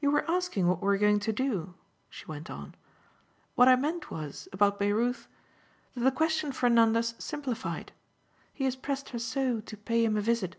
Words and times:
"You 0.00 0.10
were 0.10 0.28
asking 0.28 0.66
what 0.66 0.82
we're 0.82 0.98
going 0.98 1.20
to 1.20 1.32
do," 1.32 1.74
she 2.10 2.26
went 2.26 2.50
on. 2.50 2.74
"What 3.54 3.68
I 3.68 3.76
meant 3.76 4.10
was 4.10 4.48
about 4.52 4.80
Baireuth 4.80 5.28
that 5.94 6.00
the 6.00 6.10
question 6.10 6.50
for 6.50 6.68
Nanda's 6.68 7.14
simplified. 7.20 7.92
He 8.52 8.64
has 8.64 8.74
pressed 8.74 9.10
her 9.10 9.18
so 9.20 9.60
to 9.60 9.76
pay 9.76 10.04
him 10.04 10.16
a 10.16 10.20
visit." 10.20 10.56